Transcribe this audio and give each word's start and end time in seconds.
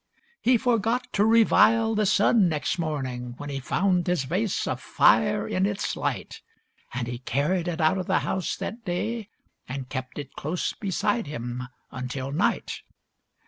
He 0.41 0.57
forgot 0.57 1.13
to 1.13 1.23
revile 1.23 1.93
the 1.93 2.07
sun 2.07 2.49
next 2.49 2.79
morning 2.79 3.35
When 3.37 3.51
he 3.51 3.59
found 3.59 4.07
his 4.07 4.23
vase 4.23 4.65
afire 4.65 5.47
in 5.47 5.67
its 5.67 5.95
light. 5.95 6.41
And 6.91 7.05
he 7.05 7.19
carried 7.19 7.67
it 7.67 7.79
out 7.79 7.99
of 7.99 8.07
the 8.07 8.17
house 8.25 8.55
that 8.55 8.83
day, 8.83 9.29
And 9.67 9.89
kept 9.89 10.17
it 10.17 10.33
close 10.33 10.73
beside 10.73 11.27
him 11.27 11.67
until 11.91 12.31
night. 12.31 12.81